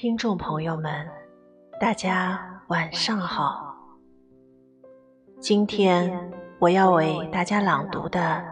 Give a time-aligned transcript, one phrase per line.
[0.00, 1.04] 听众朋友们，
[1.80, 3.74] 大家晚上好。
[5.40, 6.08] 今天
[6.60, 8.44] 我要为大家朗读的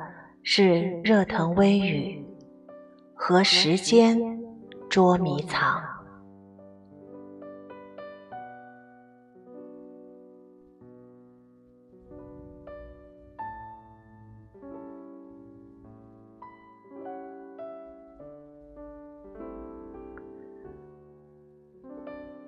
[0.42, 2.20] 是热腾微雨
[3.14, 4.18] 《和时间
[4.90, 5.80] 捉迷藏》。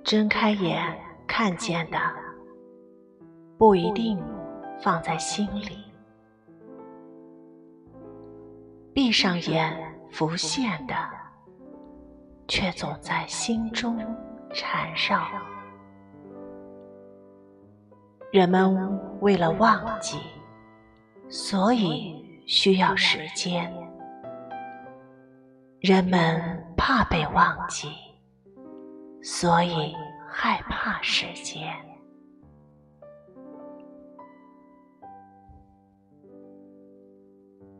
[0.08, 0.82] 睁开眼
[1.26, 1.98] 看见的，
[3.58, 4.18] 不一定
[4.80, 5.76] 放在心里；
[8.94, 9.70] 闭上眼
[10.10, 10.94] 浮现的，
[12.46, 13.98] 却总在心中
[14.54, 15.28] 缠绕。
[18.32, 20.16] 人们为了忘记，
[21.28, 23.70] 所以需要时间；
[25.80, 27.90] 人们怕被忘记。
[29.20, 29.94] 所以
[30.30, 31.66] 害怕时间。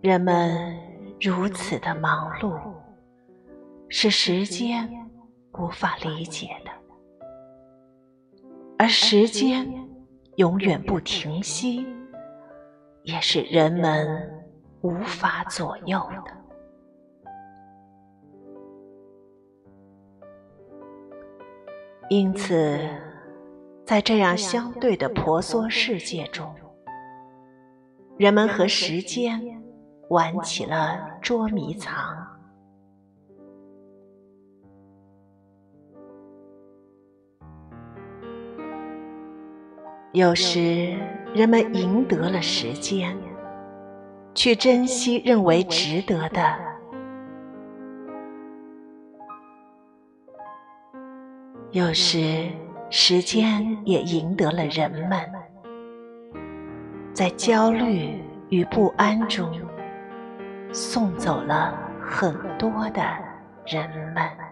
[0.01, 0.77] 人们
[1.21, 2.59] 如此的忙碌，
[3.89, 4.89] 是时间
[5.59, 6.71] 无法理解的；
[8.79, 9.69] 而时间
[10.37, 11.87] 永远不停息，
[13.03, 14.47] 也是人们
[14.83, 16.33] 无法左右的。
[22.11, 22.79] 因此，
[23.85, 26.55] 在这样相对的婆娑世界中，
[28.17, 29.39] 人们和时间
[30.09, 32.27] 玩起了捉迷藏。
[40.13, 40.97] 有时，
[41.35, 43.15] 人们赢得了时间，
[44.35, 46.68] 去珍惜认为值得的。
[51.71, 52.49] 有时，
[52.89, 55.21] 时间也赢得了人们，
[57.13, 58.19] 在焦虑
[58.49, 59.53] 与不安中，
[60.73, 63.03] 送走了很多的
[63.67, 64.48] 人们。